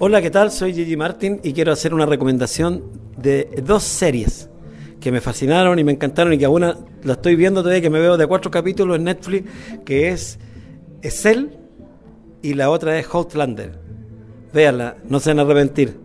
Hola, 0.00 0.22
¿qué 0.22 0.30
tal? 0.30 0.52
Soy 0.52 0.74
Gigi 0.74 0.96
Martin 0.96 1.40
y 1.42 1.52
quiero 1.52 1.72
hacer 1.72 1.92
una 1.92 2.06
recomendación 2.06 2.84
de 3.16 3.64
dos 3.66 3.82
series 3.82 4.48
que 5.00 5.10
me 5.10 5.20
fascinaron 5.20 5.76
y 5.80 5.82
me 5.82 5.90
encantaron 5.90 6.32
y 6.32 6.38
que 6.38 6.44
aún 6.44 6.60
la 6.60 6.76
estoy 7.12 7.34
viendo 7.34 7.62
todavía, 7.62 7.82
que 7.82 7.90
me 7.90 7.98
veo 7.98 8.16
de 8.16 8.28
cuatro 8.28 8.48
capítulos 8.48 8.96
en 8.96 9.02
Netflix, 9.02 9.50
que 9.84 10.10
es 10.10 10.38
Excel 11.02 11.58
y 12.42 12.54
la 12.54 12.70
otra 12.70 12.96
es 12.96 13.08
Outlander. 13.12 13.72
Véanla, 14.52 14.98
no 15.08 15.18
se 15.18 15.30
van 15.30 15.40
a 15.40 15.42
arrepentir. 15.42 15.98